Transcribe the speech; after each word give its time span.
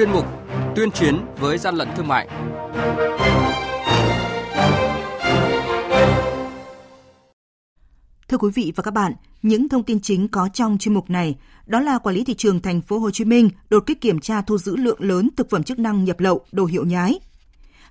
chuyên 0.00 0.12
mục 0.12 0.26
Tuyên 0.76 0.90
chiến 0.90 1.20
với 1.38 1.58
gian 1.58 1.74
lận 1.74 1.88
thương 1.96 2.08
mại. 2.08 2.28
Thưa 8.28 8.38
quý 8.38 8.50
vị 8.54 8.72
và 8.76 8.82
các 8.82 8.94
bạn, 8.94 9.12
những 9.42 9.68
thông 9.68 9.82
tin 9.82 10.00
chính 10.00 10.28
có 10.28 10.48
trong 10.52 10.78
chuyên 10.78 10.94
mục 10.94 11.10
này 11.10 11.36
đó 11.66 11.80
là 11.80 11.98
quản 11.98 12.16
lý 12.16 12.24
thị 12.24 12.34
trường 12.34 12.60
thành 12.60 12.80
phố 12.80 12.98
Hồ 12.98 13.10
Chí 13.10 13.24
Minh 13.24 13.50
đột 13.70 13.82
kích 13.86 14.00
kiểm 14.00 14.20
tra 14.20 14.42
thu 14.42 14.58
giữ 14.58 14.76
lượng 14.76 14.98
lớn 15.00 15.28
thực 15.36 15.50
phẩm 15.50 15.62
chức 15.62 15.78
năng 15.78 16.04
nhập 16.04 16.20
lậu, 16.20 16.44
đồ 16.52 16.64
hiệu 16.64 16.84
nhái. 16.84 17.20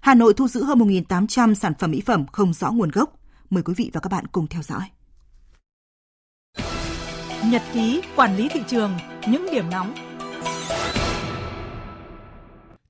Hà 0.01 0.13
Nội 0.13 0.33
thu 0.33 0.47
giữ 0.47 0.63
hơn 0.63 0.79
1.800 0.79 1.53
sản 1.53 1.73
phẩm 1.79 1.91
mỹ 1.91 2.01
phẩm 2.05 2.25
không 2.31 2.53
rõ 2.53 2.71
nguồn 2.71 2.89
gốc. 2.89 3.13
Mời 3.49 3.63
quý 3.63 3.73
vị 3.77 3.89
và 3.93 3.99
các 3.99 4.11
bạn 4.11 4.27
cùng 4.27 4.47
theo 4.47 4.61
dõi. 4.61 4.83
Nhật 7.45 7.61
ký 7.73 8.01
quản 8.15 8.37
lý 8.37 8.47
thị 8.49 8.61
trường, 8.67 8.91
những 9.27 9.47
điểm 9.51 9.69
nóng 9.69 10.08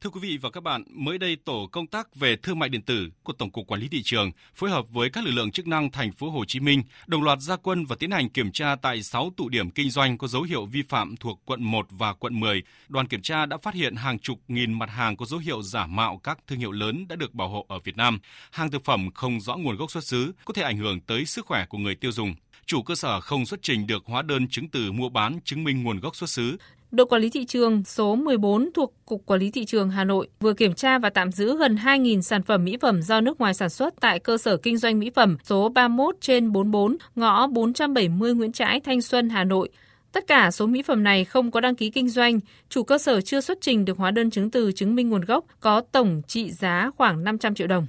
Thưa 0.04 0.10
quý 0.10 0.20
vị 0.20 0.38
và 0.42 0.50
các 0.50 0.64
bạn, 0.64 0.84
mới 0.90 1.18
đây 1.18 1.38
tổ 1.46 1.70
công 1.72 1.88
tác 1.88 2.16
về 2.16 2.36
thương 2.36 2.60
mại 2.60 2.70
điện 2.70 2.82
tử 2.82 3.10
của 3.24 3.34
Tổng 3.34 3.52
cục 3.52 3.68
Quản 3.68 3.82
lý 3.82 3.88
thị 3.88 4.02
trường 4.04 4.32
phối 4.56 4.70
hợp 4.70 4.86
với 4.90 5.10
các 5.10 5.24
lực 5.24 5.32
lượng 5.32 5.52
chức 5.52 5.68
năng 5.68 5.92
thành 5.92 6.12
phố 6.12 6.30
Hồ 6.30 6.46
Chí 6.46 6.60
Minh 6.60 6.84
đồng 7.08 7.24
loạt 7.24 7.40
ra 7.40 7.56
quân 7.56 7.86
và 7.86 7.96
tiến 8.00 8.12
hành 8.12 8.30
kiểm 8.30 8.52
tra 8.52 8.76
tại 8.76 9.04
6 9.04 9.32
tụ 9.38 9.50
điểm 9.50 9.70
kinh 9.70 9.90
doanh 9.90 10.18
có 10.18 10.28
dấu 10.28 10.42
hiệu 10.42 10.66
vi 10.66 10.82
phạm 10.90 11.18
thuộc 11.18 11.42
quận 11.46 11.64
1 11.64 11.88
và 11.90 12.14
quận 12.14 12.40
10. 12.40 12.64
Đoàn 12.90 13.08
kiểm 13.08 13.22
tra 13.22 13.46
đã 13.46 13.58
phát 13.58 13.74
hiện 13.74 13.96
hàng 13.96 14.20
chục 14.20 14.40
nghìn 14.48 14.74
mặt 14.74 14.90
hàng 14.90 15.18
có 15.18 15.26
dấu 15.26 15.40
hiệu 15.40 15.62
giả 15.62 15.88
mạo 15.88 16.18
các 16.24 16.40
thương 16.48 16.60
hiệu 16.60 16.72
lớn 16.72 17.06
đã 17.08 17.16
được 17.16 17.34
bảo 17.34 17.50
hộ 17.50 17.66
ở 17.70 17.80
Việt 17.80 17.98
Nam. 17.98 18.20
Hàng 18.52 18.72
thực 18.72 18.86
phẩm 18.86 19.10
không 19.14 19.42
rõ 19.42 19.56
nguồn 19.56 19.76
gốc 19.76 19.92
xuất 19.92 20.04
xứ 20.04 20.34
có 20.46 20.54
thể 20.54 20.62
ảnh 20.62 20.78
hưởng 20.78 21.00
tới 21.02 21.26
sức 21.26 21.46
khỏe 21.46 21.66
của 21.66 21.78
người 21.78 21.96
tiêu 21.96 22.12
dùng 22.12 22.36
chủ 22.70 22.82
cơ 22.82 22.96
sở 22.96 23.22
không 23.22 23.46
xuất 23.46 23.60
trình 23.62 23.88
được 23.88 24.04
hóa 24.06 24.22
đơn 24.22 24.48
chứng 24.48 24.70
từ 24.70 24.92
mua 24.92 25.10
bán 25.10 25.40
chứng 25.46 25.64
minh 25.64 25.84
nguồn 25.84 26.00
gốc 26.00 26.16
xuất 26.16 26.30
xứ, 26.30 26.58
Đội 26.92 27.06
quản 27.06 27.22
lý 27.22 27.30
thị 27.30 27.46
trường 27.46 27.84
số 27.84 28.16
14 28.16 28.70
thuộc 28.74 28.94
Cục 29.06 29.26
Quản 29.26 29.40
lý 29.40 29.52
Thị 29.52 29.66
trường 29.66 29.90
Hà 29.90 30.04
Nội 30.04 30.28
vừa 30.40 30.54
kiểm 30.54 30.74
tra 30.74 31.00
và 31.00 31.10
tạm 31.10 31.32
giữ 31.32 31.58
gần 31.58 31.76
2.000 31.76 32.22
sản 32.22 32.44
phẩm 32.44 32.66
mỹ 32.66 32.78
phẩm 32.82 33.02
do 33.02 33.22
nước 33.22 33.40
ngoài 33.40 33.54
sản 33.54 33.70
xuất 33.70 33.94
tại 34.00 34.20
cơ 34.20 34.38
sở 34.38 34.58
kinh 34.58 34.78
doanh 34.78 35.00
mỹ 35.00 35.10
phẩm 35.16 35.38
số 35.44 35.70
31 35.70 36.16
trên 36.22 36.52
44, 36.52 36.98
ngõ 37.16 37.48
470 37.48 38.34
Nguyễn 38.34 38.52
Trãi, 38.52 38.80
Thanh 38.80 39.02
Xuân, 39.02 39.30
Hà 39.30 39.44
Nội. 39.44 39.70
Tất 40.12 40.28
cả 40.28 40.52
số 40.52 40.68
mỹ 40.68 40.82
phẩm 40.82 41.04
này 41.04 41.26
không 41.26 41.52
có 41.52 41.62
đăng 41.62 41.76
ký 41.76 41.90
kinh 41.90 42.10
doanh, 42.10 42.40
chủ 42.70 42.84
cơ 42.84 42.98
sở 42.98 43.22
chưa 43.22 43.42
xuất 43.42 43.58
trình 43.62 43.86
được 43.86 43.98
hóa 43.98 44.12
đơn 44.12 44.32
chứng 44.32 44.52
từ 44.52 44.72
chứng 44.72 44.96
minh 44.96 45.10
nguồn 45.10 45.22
gốc, 45.22 45.46
có 45.60 45.82
tổng 45.92 46.22
trị 46.28 46.52
giá 46.52 46.92
khoảng 46.98 47.24
500 47.24 47.56
triệu 47.56 47.68
đồng. 47.68 47.88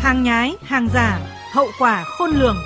Hàng 0.00 0.22
nhái, 0.22 0.54
hàng 0.62 0.88
giả, 0.94 1.20
hậu 1.52 1.66
quả 1.78 2.04
khôn 2.04 2.30
lường. 2.30 2.56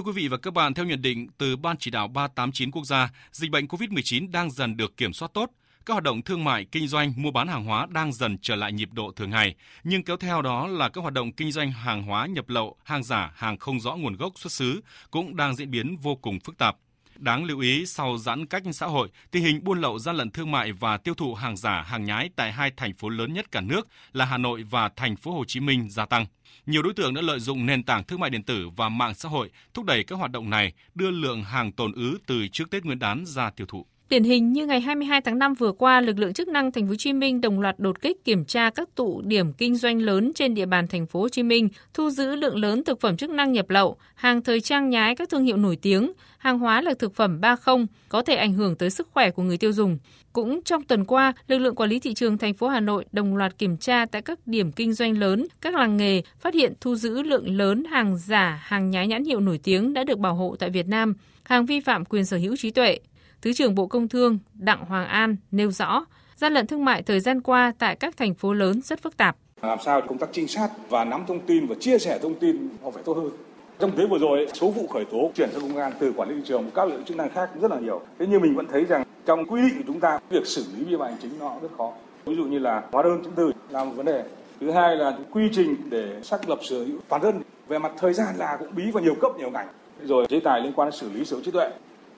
Thưa 0.00 0.04
quý 0.04 0.12
vị 0.12 0.28
và 0.28 0.36
các 0.36 0.54
bạn, 0.54 0.74
theo 0.74 0.86
nhận 0.86 1.02
định 1.02 1.26
từ 1.38 1.56
Ban 1.56 1.76
chỉ 1.76 1.90
đạo 1.90 2.08
389 2.08 2.70
quốc 2.70 2.84
gia, 2.84 3.10
dịch 3.32 3.50
bệnh 3.50 3.66
COVID-19 3.66 4.30
đang 4.30 4.50
dần 4.50 4.76
được 4.76 4.96
kiểm 4.96 5.12
soát 5.12 5.30
tốt. 5.34 5.50
Các 5.86 5.94
hoạt 5.94 6.04
động 6.04 6.22
thương 6.22 6.44
mại, 6.44 6.64
kinh 6.64 6.88
doanh, 6.88 7.12
mua 7.16 7.30
bán 7.30 7.48
hàng 7.48 7.64
hóa 7.64 7.86
đang 7.90 8.12
dần 8.12 8.38
trở 8.42 8.56
lại 8.56 8.72
nhịp 8.72 8.88
độ 8.92 9.12
thường 9.16 9.30
ngày, 9.30 9.54
nhưng 9.84 10.04
kéo 10.04 10.16
theo 10.16 10.42
đó 10.42 10.66
là 10.66 10.88
các 10.88 11.00
hoạt 11.00 11.14
động 11.14 11.32
kinh 11.32 11.52
doanh 11.52 11.72
hàng 11.72 12.02
hóa 12.02 12.26
nhập 12.26 12.48
lậu, 12.48 12.76
hàng 12.84 13.02
giả, 13.02 13.32
hàng 13.34 13.58
không 13.58 13.80
rõ 13.80 13.96
nguồn 13.96 14.16
gốc 14.16 14.32
xuất 14.36 14.52
xứ 14.52 14.80
cũng 15.10 15.36
đang 15.36 15.56
diễn 15.56 15.70
biến 15.70 15.96
vô 15.96 16.16
cùng 16.16 16.40
phức 16.40 16.58
tạp. 16.58 16.76
Đáng 17.20 17.44
lưu 17.44 17.60
ý 17.60 17.86
sau 17.86 18.18
giãn 18.18 18.46
cách 18.46 18.62
xã 18.72 18.86
hội, 18.86 19.08
tình 19.30 19.44
hình 19.44 19.64
buôn 19.64 19.80
lậu 19.80 19.98
gian 19.98 20.16
lận 20.16 20.30
thương 20.30 20.50
mại 20.50 20.72
và 20.72 20.96
tiêu 20.96 21.14
thụ 21.14 21.34
hàng 21.34 21.56
giả, 21.56 21.82
hàng 21.82 22.04
nhái 22.04 22.30
tại 22.36 22.52
hai 22.52 22.70
thành 22.76 22.94
phố 22.94 23.08
lớn 23.08 23.32
nhất 23.32 23.52
cả 23.52 23.60
nước 23.60 23.88
là 24.12 24.24
Hà 24.24 24.38
Nội 24.38 24.62
và 24.70 24.88
thành 24.96 25.16
phố 25.16 25.32
Hồ 25.32 25.44
Chí 25.44 25.60
Minh 25.60 25.90
gia 25.90 26.06
tăng. 26.06 26.26
Nhiều 26.66 26.82
đối 26.82 26.94
tượng 26.94 27.14
đã 27.14 27.22
lợi 27.22 27.40
dụng 27.40 27.66
nền 27.66 27.82
tảng 27.82 28.04
thương 28.04 28.20
mại 28.20 28.30
điện 28.30 28.42
tử 28.42 28.68
và 28.76 28.88
mạng 28.88 29.14
xã 29.14 29.28
hội 29.28 29.50
thúc 29.74 29.84
đẩy 29.84 30.04
các 30.04 30.16
hoạt 30.16 30.30
động 30.30 30.50
này, 30.50 30.72
đưa 30.94 31.10
lượng 31.10 31.44
hàng 31.44 31.72
tồn 31.72 31.92
ứ 31.92 32.18
từ 32.26 32.48
trước 32.48 32.70
Tết 32.70 32.84
Nguyên 32.84 32.98
đán 32.98 33.24
ra 33.26 33.50
tiêu 33.50 33.66
thụ. 33.66 33.86
Điển 34.10 34.24
hình 34.24 34.52
như 34.52 34.66
ngày 34.66 34.80
22 34.80 35.20
tháng 35.20 35.38
5 35.38 35.54
vừa 35.54 35.72
qua, 35.72 36.00
lực 36.00 36.18
lượng 36.18 36.32
chức 36.32 36.48
năng 36.48 36.72
thành 36.72 36.86
phố 36.86 36.88
Hồ 36.88 36.94
Chí 36.98 37.12
Minh 37.12 37.40
đồng 37.40 37.60
loạt 37.60 37.78
đột 37.78 38.00
kích 38.00 38.24
kiểm 38.24 38.44
tra 38.44 38.70
các 38.70 38.88
tụ 38.94 39.22
điểm 39.24 39.52
kinh 39.52 39.76
doanh 39.76 40.02
lớn 40.02 40.32
trên 40.34 40.54
địa 40.54 40.66
bàn 40.66 40.86
thành 40.88 41.06
phố 41.06 41.20
Hồ 41.20 41.28
Chí 41.28 41.42
Minh, 41.42 41.68
thu 41.94 42.10
giữ 42.10 42.34
lượng 42.34 42.56
lớn 42.56 42.84
thực 42.84 43.00
phẩm 43.00 43.16
chức 43.16 43.30
năng 43.30 43.52
nhập 43.52 43.70
lậu, 43.70 43.96
hàng 44.14 44.42
thời 44.42 44.60
trang 44.60 44.90
nhái 44.90 45.16
các 45.16 45.28
thương 45.28 45.44
hiệu 45.44 45.56
nổi 45.56 45.76
tiếng, 45.82 46.12
hàng 46.38 46.58
hóa 46.58 46.82
là 46.82 46.94
thực 46.98 47.14
phẩm 47.14 47.40
ba 47.40 47.56
không 47.56 47.86
có 48.08 48.22
thể 48.22 48.34
ảnh 48.34 48.52
hưởng 48.52 48.76
tới 48.76 48.90
sức 48.90 49.08
khỏe 49.12 49.30
của 49.30 49.42
người 49.42 49.56
tiêu 49.56 49.72
dùng. 49.72 49.98
Cũng 50.32 50.62
trong 50.62 50.82
tuần 50.82 51.04
qua, 51.04 51.32
lực 51.46 51.58
lượng 51.58 51.74
quản 51.74 51.90
lý 51.90 52.00
thị 52.00 52.14
trường 52.14 52.38
thành 52.38 52.54
phố 52.54 52.68
Hà 52.68 52.80
Nội 52.80 53.04
đồng 53.12 53.36
loạt 53.36 53.58
kiểm 53.58 53.76
tra 53.76 54.06
tại 54.06 54.22
các 54.22 54.46
điểm 54.46 54.72
kinh 54.72 54.92
doanh 54.92 55.18
lớn, 55.18 55.46
các 55.60 55.74
làng 55.74 55.96
nghề, 55.96 56.22
phát 56.40 56.54
hiện 56.54 56.72
thu 56.80 56.94
giữ 56.94 57.22
lượng 57.22 57.56
lớn 57.56 57.84
hàng 57.84 58.18
giả, 58.18 58.62
hàng 58.64 58.90
nhái 58.90 59.06
nhãn 59.06 59.24
hiệu 59.24 59.40
nổi 59.40 59.60
tiếng 59.62 59.92
đã 59.92 60.04
được 60.04 60.18
bảo 60.18 60.34
hộ 60.34 60.56
tại 60.58 60.70
Việt 60.70 60.86
Nam, 60.86 61.14
hàng 61.42 61.66
vi 61.66 61.80
phạm 61.80 62.04
quyền 62.04 62.24
sở 62.24 62.36
hữu 62.36 62.56
trí 62.56 62.70
tuệ. 62.70 62.98
Thứ 63.42 63.52
trưởng 63.52 63.74
Bộ 63.74 63.86
Công 63.86 64.08
Thương 64.08 64.38
Đặng 64.54 64.84
Hoàng 64.84 65.06
An 65.06 65.36
nêu 65.50 65.70
rõ, 65.70 66.04
gian 66.36 66.52
lận 66.52 66.66
thương 66.66 66.84
mại 66.84 67.02
thời 67.02 67.20
gian 67.20 67.40
qua 67.40 67.72
tại 67.78 67.96
các 67.96 68.16
thành 68.16 68.34
phố 68.34 68.52
lớn 68.52 68.80
rất 68.84 69.02
phức 69.02 69.16
tạp. 69.16 69.36
Làm 69.62 69.78
sao 69.84 70.00
công 70.00 70.18
tác 70.18 70.28
trinh 70.32 70.48
sát 70.48 70.68
và 70.88 71.04
nắm 71.04 71.24
thông 71.28 71.40
tin 71.40 71.66
và 71.66 71.74
chia 71.80 71.98
sẻ 71.98 72.18
thông 72.22 72.34
tin 72.34 72.68
họ 72.82 72.90
phải 72.90 73.02
tốt 73.02 73.16
hơn. 73.16 73.30
Trong 73.78 73.90
thế 73.96 74.06
vừa 74.06 74.18
rồi, 74.18 74.46
số 74.54 74.70
vụ 74.70 74.86
khởi 74.86 75.04
tố 75.04 75.30
chuyển 75.34 75.48
sang 75.52 75.60
công 75.60 75.76
an 75.76 75.92
từ 76.00 76.12
quản 76.16 76.28
lý 76.28 76.34
thị 76.34 76.42
trường 76.44 76.70
các 76.74 76.84
lực 76.84 76.94
lượng 76.94 77.04
chức 77.04 77.16
năng 77.16 77.30
khác 77.30 77.50
rất 77.60 77.70
là 77.70 77.80
nhiều. 77.80 78.00
Thế 78.18 78.26
nhưng 78.30 78.42
mình 78.42 78.54
vẫn 78.54 78.66
thấy 78.72 78.84
rằng 78.84 79.04
trong 79.26 79.46
quy 79.46 79.62
định 79.62 79.78
của 79.78 79.84
chúng 79.86 80.00
ta, 80.00 80.18
việc 80.30 80.46
xử 80.46 80.64
lý 80.76 80.84
vi 80.84 80.96
phạm 80.98 81.08
hành 81.08 81.18
chính 81.22 81.38
nó 81.38 81.56
rất 81.62 81.68
khó. 81.78 81.92
Ví 82.24 82.36
dụ 82.36 82.44
như 82.44 82.58
là 82.58 82.82
hóa 82.92 83.02
đơn 83.02 83.22
chứng 83.24 83.32
từ 83.36 83.52
là 83.70 83.84
một 83.84 83.92
vấn 83.96 84.06
đề. 84.06 84.24
Thứ 84.60 84.70
hai 84.70 84.96
là 84.96 85.18
quy 85.30 85.42
trình 85.52 85.76
để 85.90 86.20
xác 86.22 86.48
lập 86.48 86.58
sở 86.62 86.84
hữu 86.84 86.98
toàn 87.08 87.22
dân. 87.22 87.42
Về 87.68 87.78
mặt 87.78 87.92
thời 87.98 88.12
gian 88.12 88.36
là 88.36 88.56
cũng 88.58 88.74
bí 88.76 88.90
và 88.90 89.00
nhiều 89.00 89.14
cấp 89.20 89.32
nhiều 89.38 89.50
ngành. 89.50 89.68
Rồi 90.04 90.26
chế 90.26 90.40
tài 90.40 90.60
liên 90.60 90.72
quan 90.72 90.90
đến 90.90 90.98
xử 90.98 91.10
lý 91.14 91.24
sở 91.24 91.36
hữu 91.36 91.44
trí 91.44 91.50
tuệ 91.50 91.70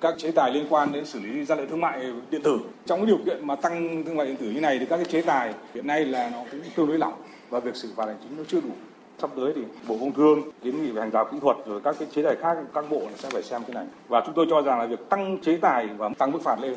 các 0.03 0.15
chế 0.19 0.31
tài 0.31 0.51
liên 0.51 0.67
quan 0.71 0.93
đến 0.93 1.07
xử 1.07 1.21
lý 1.21 1.45
gian 1.45 1.59
lận 1.59 1.69
thương 1.69 1.81
mại 1.81 2.13
điện 2.31 2.43
tử. 2.43 2.59
Trong 2.87 2.99
cái 2.99 3.07
điều 3.07 3.19
kiện 3.27 3.47
mà 3.47 3.57
tăng 3.57 4.05
thương 4.05 4.17
mại 4.17 4.27
điện 4.27 4.37
tử 4.37 4.51
như 4.51 4.61
này 4.61 4.79
thì 4.79 4.87
các 4.87 4.97
cái 4.97 5.05
chế 5.05 5.23
tài 5.23 5.55
hiện 5.75 5.87
nay 5.87 6.05
là 6.05 6.31
nó 6.33 6.39
cũng 6.51 6.61
tương 6.77 6.87
đối 6.87 6.99
lỏng 6.99 7.15
và 7.51 7.61
việc 7.61 7.77
xử 7.77 7.89
phạt 7.97 8.07
hành 8.07 8.17
chính 8.23 8.37
nó 8.39 8.45
chưa 8.49 8.61
đủ. 8.61 8.71
Sắp 9.19 9.31
tới 9.37 9.53
thì 9.57 9.62
Bộ 9.89 9.97
Công 10.01 10.12
Thương 10.12 10.43
kiến 10.65 10.83
nghị 10.83 10.91
về 10.91 11.01
hàng 11.01 11.11
rào 11.11 11.29
kỹ 11.33 11.39
thuật 11.41 11.57
rồi 11.67 11.81
các 11.85 11.97
cái 11.99 12.09
chế 12.15 12.23
tài 12.23 12.37
khác 12.37 12.57
các 12.75 12.85
bộ 12.91 13.03
sẽ 13.17 13.31
phải 13.33 13.43
xem 13.43 13.62
cái 13.67 13.75
này. 13.75 13.87
Và 14.09 14.23
chúng 14.27 14.35
tôi 14.35 14.47
cho 14.51 14.62
rằng 14.62 14.79
là 14.79 14.87
việc 14.87 15.09
tăng 15.09 15.39
chế 15.43 15.57
tài 15.57 15.87
và 15.87 16.09
tăng 16.19 16.33
mức 16.33 16.43
phạt 16.45 16.57
lên 16.61 16.75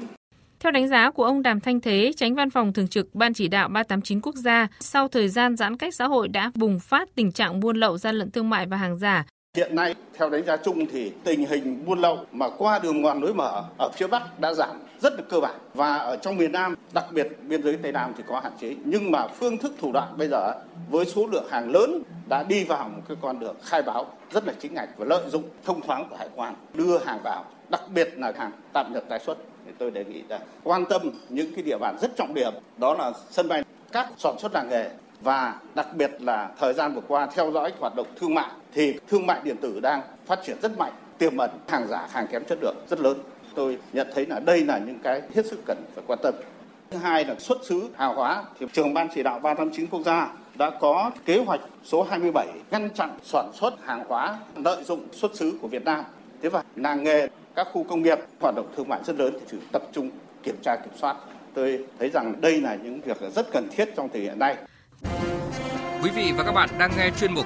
theo 0.59 0.71
đánh 0.71 0.87
giá 0.87 1.11
của 1.11 1.23
ông 1.23 1.41
Đàm 1.41 1.59
Thanh 1.59 1.81
Thế, 1.81 2.11
tránh 2.17 2.35
văn 2.35 2.49
phòng 2.49 2.73
thường 2.73 2.87
trực 2.87 3.15
Ban 3.15 3.33
chỉ 3.33 3.47
đạo 3.47 3.67
389 3.67 4.21
quốc 4.21 4.35
gia, 4.35 4.67
sau 4.79 5.07
thời 5.07 5.29
gian 5.29 5.55
giãn 5.55 5.77
cách 5.77 5.95
xã 5.95 6.05
hội 6.05 6.27
đã 6.27 6.51
bùng 6.55 6.79
phát 6.79 7.09
tình 7.15 7.31
trạng 7.31 7.59
buôn 7.59 7.77
lậu 7.77 7.97
gian 7.97 8.15
lận 8.15 8.31
thương 8.31 8.49
mại 8.49 8.65
và 8.65 8.77
hàng 8.77 8.97
giả, 8.97 9.25
Hiện 9.55 9.75
nay, 9.75 9.95
theo 10.13 10.29
đánh 10.29 10.45
giá 10.45 10.57
chung 10.57 10.85
thì 10.91 11.11
tình 11.23 11.45
hình 11.45 11.85
buôn 11.85 11.99
lậu 11.99 12.19
mà 12.31 12.49
qua 12.57 12.79
đường 12.79 13.01
mòn 13.01 13.21
lối 13.21 13.33
mở 13.33 13.63
ở 13.77 13.89
phía 13.95 14.07
Bắc 14.07 14.39
đã 14.39 14.53
giảm 14.53 14.79
rất 15.01 15.13
là 15.13 15.23
cơ 15.29 15.39
bản 15.39 15.55
và 15.73 15.95
ở 15.95 16.17
trong 16.17 16.37
miền 16.37 16.51
Nam, 16.51 16.75
đặc 16.93 17.05
biệt 17.11 17.27
biên 17.41 17.63
giới 17.63 17.77
Tây 17.83 17.91
Nam 17.91 18.13
thì 18.17 18.23
có 18.27 18.39
hạn 18.39 18.51
chế. 18.61 18.75
Nhưng 18.83 19.11
mà 19.11 19.27
phương 19.27 19.57
thức 19.57 19.73
thủ 19.81 19.91
đoạn 19.91 20.17
bây 20.17 20.27
giờ 20.27 20.53
với 20.89 21.05
số 21.05 21.27
lượng 21.31 21.45
hàng 21.49 21.71
lớn 21.71 22.01
đã 22.29 22.43
đi 22.43 22.63
vào 22.63 22.89
một 22.89 23.01
cái 23.07 23.17
con 23.21 23.39
đường 23.39 23.55
khai 23.63 23.81
báo 23.81 24.05
rất 24.31 24.47
là 24.47 24.53
chính 24.59 24.73
ngạch 24.73 24.89
và 24.97 25.05
lợi 25.05 25.29
dụng 25.29 25.43
thông 25.65 25.81
thoáng 25.81 26.07
của 26.09 26.15
hải 26.15 26.29
quan 26.35 26.55
đưa 26.73 26.97
hàng 26.97 27.19
vào, 27.23 27.45
đặc 27.69 27.81
biệt 27.93 28.13
là 28.17 28.33
hàng 28.37 28.51
tạm 28.73 28.93
nhập 28.93 29.03
tái 29.09 29.19
xuất. 29.19 29.37
Thì 29.65 29.71
tôi 29.77 29.91
đề 29.91 30.05
nghị 30.05 30.21
là 30.29 30.39
quan 30.63 30.85
tâm 30.85 31.01
những 31.29 31.55
cái 31.55 31.63
địa 31.63 31.77
bàn 31.77 31.97
rất 32.01 32.11
trọng 32.15 32.33
điểm 32.33 32.53
đó 32.77 32.93
là 32.93 33.11
sân 33.29 33.47
bay 33.47 33.63
các 33.91 34.07
sản 34.17 34.35
xuất 34.39 34.53
làng 34.53 34.69
nghề 34.69 34.89
và 35.21 35.55
đặc 35.75 35.87
biệt 35.93 36.11
là 36.19 36.49
thời 36.59 36.73
gian 36.73 36.95
vừa 36.95 37.01
qua 37.07 37.27
theo 37.35 37.51
dõi 37.51 37.71
hoạt 37.79 37.95
động 37.95 38.07
thương 38.19 38.33
mại 38.33 38.49
thì 38.75 38.93
thương 39.07 39.27
mại 39.27 39.39
điện 39.43 39.57
tử 39.61 39.79
đang 39.79 40.01
phát 40.25 40.39
triển 40.45 40.57
rất 40.61 40.77
mạnh, 40.77 40.93
tiềm 41.17 41.37
ẩn 41.37 41.49
hàng 41.67 41.87
giả, 41.87 42.07
hàng 42.11 42.27
kém 42.27 42.43
chất 42.45 42.57
lượng 42.61 42.75
rất 42.89 42.99
lớn. 42.99 43.17
Tôi 43.55 43.77
nhận 43.93 44.07
thấy 44.15 44.25
là 44.25 44.39
đây 44.39 44.65
là 44.65 44.77
những 44.77 44.99
cái 45.03 45.21
hết 45.35 45.45
sức 45.45 45.59
cần 45.65 45.77
phải 45.95 46.03
quan 46.07 46.19
tâm. 46.23 46.33
Thứ 46.89 46.97
hai 46.97 47.25
là 47.25 47.35
xuất 47.39 47.57
xứ 47.65 47.89
hàng 47.97 48.15
hóa 48.15 48.43
thì 48.59 48.65
trường 48.73 48.93
ban 48.93 49.07
chỉ 49.15 49.23
đạo 49.23 49.39
389 49.39 49.87
quốc 49.87 50.01
gia 50.05 50.33
đã 50.55 50.69
có 50.69 51.11
kế 51.25 51.37
hoạch 51.37 51.59
số 51.83 52.03
27 52.03 52.47
ngăn 52.71 52.89
chặn 52.89 53.17
sản 53.23 53.51
xuất 53.53 53.73
hàng 53.85 54.03
hóa 54.07 54.39
lợi 54.55 54.83
dụng 54.83 55.07
xuất 55.11 55.35
xứ 55.35 55.53
của 55.61 55.67
Việt 55.67 55.85
Nam. 55.85 56.03
Thế 56.41 56.49
và 56.49 56.63
làng 56.75 57.03
nghề, 57.03 57.27
các 57.55 57.67
khu 57.73 57.83
công 57.83 58.01
nghiệp 58.01 58.19
hoạt 58.39 58.55
động 58.55 58.67
thương 58.77 58.89
mại 58.89 58.99
rất 59.03 59.15
lớn 59.19 59.33
thì 59.33 59.45
chỉ 59.51 59.57
tập 59.71 59.81
trung 59.91 60.09
kiểm 60.43 60.55
tra 60.61 60.75
kiểm 60.75 60.93
soát. 60.95 61.15
Tôi 61.53 61.85
thấy 61.99 62.09
rằng 62.09 62.33
đây 62.41 62.61
là 62.61 62.77
những 62.83 63.01
việc 63.01 63.17
rất 63.35 63.51
cần 63.51 63.67
thiết 63.71 63.89
trong 63.95 64.09
thời 64.13 64.21
hiện 64.21 64.39
nay. 64.39 64.55
Quý 66.03 66.09
vị 66.15 66.31
và 66.37 66.43
các 66.43 66.51
bạn 66.51 66.69
đang 66.79 66.91
nghe 66.97 67.09
chuyên 67.19 67.33
mục 67.33 67.45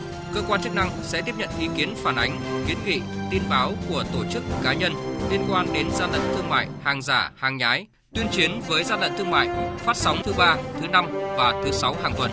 cơ 0.33 0.41
quan 0.47 0.61
chức 0.61 0.75
năng 0.75 0.89
sẽ 1.01 1.21
tiếp 1.21 1.35
nhận 1.37 1.49
ý 1.59 1.67
kiến 1.77 1.93
phản 1.95 2.15
ánh, 2.15 2.37
kiến 2.67 2.77
nghị, 2.85 3.01
tin 3.31 3.41
báo 3.49 3.73
của 3.89 4.03
tổ 4.13 4.25
chức 4.31 4.43
cá 4.63 4.73
nhân 4.73 4.93
liên 5.31 5.41
quan 5.49 5.65
đến 5.73 5.87
gian 5.91 6.11
lận 6.11 6.21
thương 6.35 6.49
mại, 6.49 6.67
hàng 6.83 7.01
giả, 7.01 7.31
hàng 7.35 7.57
nhái 7.57 7.87
tuyên 8.15 8.27
chiến 8.31 8.51
với 8.67 8.83
gian 8.83 8.99
lận 8.99 9.11
thương 9.17 9.31
mại, 9.31 9.47
phát 9.77 9.97
sóng 9.97 10.17
thứ 10.23 10.33
ba, 10.37 10.57
thứ 10.81 10.87
năm 10.87 11.05
và 11.37 11.61
thứ 11.63 11.71
sáu 11.71 11.95
hàng 12.03 12.13
tuần. 12.17 12.31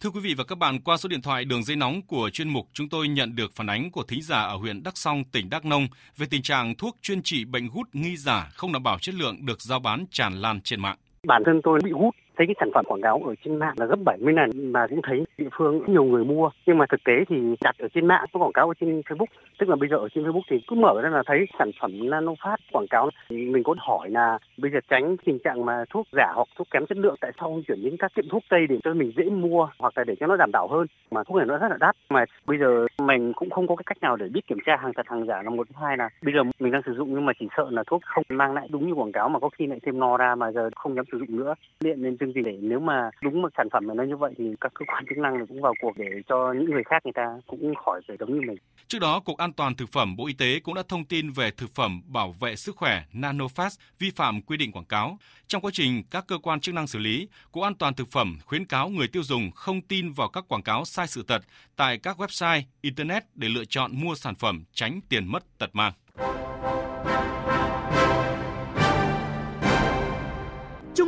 Thưa 0.00 0.10
quý 0.10 0.20
vị 0.20 0.34
và 0.34 0.44
các 0.44 0.58
bạn, 0.58 0.80
qua 0.80 0.96
số 0.96 1.08
điện 1.08 1.22
thoại 1.22 1.44
đường 1.44 1.64
dây 1.64 1.76
nóng 1.76 2.02
của 2.02 2.30
chuyên 2.32 2.48
mục, 2.48 2.68
chúng 2.72 2.88
tôi 2.88 3.08
nhận 3.08 3.36
được 3.36 3.52
phản 3.54 3.66
ánh 3.66 3.90
của 3.90 4.02
thính 4.02 4.22
giả 4.22 4.42
ở 4.42 4.56
huyện 4.56 4.82
Đắk 4.82 4.96
Song, 4.96 5.24
tỉnh 5.24 5.50
Đắk 5.50 5.64
Nông 5.64 5.88
về 6.16 6.26
tình 6.30 6.42
trạng 6.42 6.74
thuốc 6.76 6.96
chuyên 7.02 7.22
trị 7.22 7.44
bệnh 7.44 7.68
gút 7.68 7.88
nghi 7.92 8.16
giả 8.16 8.50
không 8.54 8.72
đảm 8.72 8.82
bảo 8.82 8.98
chất 8.98 9.14
lượng 9.14 9.46
được 9.46 9.60
giao 9.60 9.80
bán 9.80 10.04
tràn 10.10 10.40
lan 10.40 10.60
trên 10.60 10.80
mạng. 10.80 10.96
Bản 11.26 11.42
thân 11.46 11.60
tôi 11.64 11.80
bị 11.84 11.90
hút 11.90 12.14
thấy 12.38 12.46
cái 12.46 12.54
sản 12.60 12.70
phẩm 12.74 12.84
quảng 12.88 13.00
cáo 13.00 13.22
ở 13.26 13.34
trên 13.44 13.56
mạng 13.56 13.74
là 13.76 13.86
gấp 13.86 13.98
70 14.04 14.34
lần 14.34 14.72
mà 14.72 14.86
cũng 14.86 15.02
thấy 15.02 15.24
địa 15.38 15.48
phương 15.52 15.82
nhiều 15.86 16.04
người 16.04 16.24
mua. 16.24 16.50
Nhưng 16.66 16.78
mà 16.78 16.86
thực 16.86 17.04
tế 17.04 17.12
thì 17.28 17.36
đặt 17.60 17.74
ở 17.78 17.88
trên 17.94 18.06
mạng, 18.06 18.24
có 18.32 18.40
quảng 18.40 18.52
cáo 18.52 18.68
ở 18.68 18.74
trên 18.80 19.00
Facebook, 19.00 19.26
tức 19.58 19.68
là 19.68 19.76
bây 19.76 19.88
giờ 19.88 19.96
ở 19.96 20.08
trên 20.14 20.24
Facebook 20.24 20.40
thì 20.50 20.56
cứ 20.68 20.76
mở 20.76 21.00
ra 21.02 21.08
là 21.08 21.22
thấy 21.26 21.46
sản 21.58 21.70
phẩm 21.80 22.10
nano 22.10 22.32
phát 22.44 22.56
quảng 22.72 22.86
cáo. 22.90 23.10
Mình 23.30 23.62
có 23.62 23.74
hỏi 23.78 24.10
là 24.10 24.38
bây 24.58 24.70
giờ 24.70 24.78
tránh 24.88 25.16
tình 25.24 25.38
trạng 25.38 25.64
mà 25.64 25.84
thuốc 25.90 26.06
giả 26.12 26.32
hoặc 26.34 26.48
thuốc 26.56 26.66
kém 26.70 26.86
chất 26.86 26.98
lượng, 26.98 27.16
tại 27.20 27.32
sao 27.38 27.48
không 27.48 27.62
chuyển 27.62 27.84
đến 27.84 27.96
các 27.98 28.12
tiệm 28.14 28.28
thuốc 28.28 28.42
tây 28.48 28.66
để 28.68 28.78
cho 28.84 28.94
mình 28.94 29.12
dễ 29.16 29.24
mua 29.24 29.68
hoặc 29.78 29.98
là 29.98 30.04
để 30.04 30.14
cho 30.20 30.26
nó 30.26 30.36
đảm 30.36 30.50
bảo 30.52 30.68
hơn? 30.68 30.86
Mà 31.10 31.24
thuốc 31.24 31.36
này 31.36 31.46
nó 31.46 31.58
rất 31.58 31.68
là 31.70 31.76
đắt. 31.80 31.96
Mà 32.10 32.24
bây 32.46 32.58
giờ 32.58 32.86
mình 32.98 33.32
cũng 33.32 33.50
không 33.50 33.66
có 33.66 33.76
cái 33.76 33.84
cách 33.86 34.02
nào 34.02 34.16
để 34.16 34.28
biết 34.28 34.46
kiểm 34.46 34.58
tra 34.66 34.76
hàng 34.76 34.92
thật, 34.96 35.06
hàng 35.08 35.26
giả 35.26 35.42
là 35.42 35.50
một 35.50 35.66
hai 35.80 35.96
là 35.96 36.08
bây 36.22 36.34
giờ 36.34 36.42
mình 36.60 36.72
đang 36.72 36.82
sử 36.86 36.94
dụng 36.94 37.14
nhưng 37.14 37.26
mà 37.26 37.32
chỉ 37.40 37.46
sợ 37.56 37.66
là 37.70 37.82
thuốc 37.86 38.02
không 38.04 38.24
mang 38.28 38.54
lại 38.54 38.68
đúng 38.70 38.86
như 38.86 38.92
quảng 38.92 39.12
cáo 39.12 39.28
mà 39.28 39.38
có 39.38 39.48
khi 39.48 39.66
lại 39.66 39.80
thêm 39.82 39.98
no 39.98 40.16
ra 40.16 40.34
mà 40.34 40.52
giờ 40.52 40.70
không 40.76 40.94
dám 40.94 41.04
sử 41.12 41.18
dụng 41.18 41.36
nữa. 41.36 41.54
Điện 41.80 42.02
nên 42.02 42.16
chương 42.34 42.44
trình 42.44 42.60
để 42.62 42.68
nếu 42.68 42.80
mà 42.80 43.10
đúng 43.22 43.42
một 43.42 43.52
sản 43.56 43.68
phẩm 43.72 43.86
mà 43.86 43.94
nó 43.94 44.02
như 44.02 44.16
vậy 44.16 44.34
thì 44.38 44.44
các 44.60 44.72
cơ 44.74 44.84
quan 44.88 45.04
chức 45.08 45.18
năng 45.18 45.46
cũng 45.46 45.62
vào 45.62 45.74
cuộc 45.82 45.92
để 45.96 46.08
cho 46.28 46.52
những 46.52 46.70
người 46.70 46.82
khác 46.84 47.02
người 47.04 47.12
ta 47.12 47.26
cũng 47.46 47.74
khỏi 47.84 48.00
phải 48.08 48.16
giống 48.20 48.34
như 48.34 48.40
mình. 48.46 48.56
Trước 48.88 48.98
đó, 48.98 49.20
Cục 49.20 49.38
An 49.38 49.52
toàn 49.52 49.74
Thực 49.74 49.88
phẩm 49.88 50.16
Bộ 50.16 50.26
Y 50.26 50.34
tế 50.34 50.60
cũng 50.60 50.74
đã 50.74 50.82
thông 50.88 51.04
tin 51.04 51.30
về 51.30 51.50
thực 51.50 51.70
phẩm 51.74 52.02
bảo 52.06 52.34
vệ 52.40 52.56
sức 52.56 52.76
khỏe 52.76 53.02
Nanofast 53.12 53.78
vi 53.98 54.10
phạm 54.10 54.42
quy 54.42 54.56
định 54.56 54.72
quảng 54.72 54.84
cáo. 54.84 55.18
Trong 55.46 55.62
quá 55.62 55.70
trình 55.74 56.02
các 56.10 56.24
cơ 56.28 56.38
quan 56.38 56.60
chức 56.60 56.74
năng 56.74 56.86
xử 56.86 56.98
lý, 56.98 57.28
Cục 57.52 57.62
An 57.62 57.74
toàn 57.74 57.94
Thực 57.94 58.08
phẩm 58.08 58.38
khuyến 58.44 58.64
cáo 58.64 58.88
người 58.88 59.08
tiêu 59.08 59.22
dùng 59.22 59.50
không 59.50 59.80
tin 59.80 60.12
vào 60.12 60.28
các 60.28 60.44
quảng 60.48 60.62
cáo 60.62 60.84
sai 60.84 61.06
sự 61.06 61.24
thật 61.28 61.42
tại 61.76 61.98
các 61.98 62.20
website, 62.20 62.62
Internet 62.80 63.24
để 63.34 63.48
lựa 63.48 63.64
chọn 63.64 63.90
mua 63.94 64.14
sản 64.14 64.34
phẩm 64.34 64.64
tránh 64.72 65.00
tiền 65.08 65.26
mất 65.26 65.58
tật 65.58 65.70
mang. 65.72 65.92